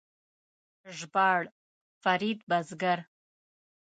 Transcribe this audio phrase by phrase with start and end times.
[0.97, 1.41] ژباړ:
[2.01, 2.99] فرید بزګر